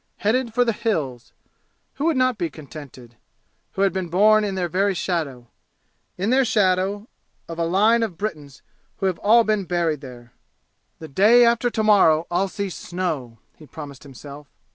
[0.17, 1.31] Headed for the "Hills,"
[1.93, 3.17] who would not be contented,
[3.73, 5.45] who had been born in their very shadow?
[6.17, 7.07] in their shadow,
[7.47, 8.63] of a line of Britons
[8.97, 10.33] who have all been buried there!
[10.97, 14.47] "The day after to morrow I'll see snow!" he promised himself.